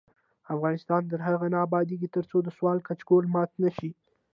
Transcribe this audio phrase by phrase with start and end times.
[0.53, 3.91] افغانستان تر هغو نه ابادیږي، ترڅو د سوال کچکول مات نشي.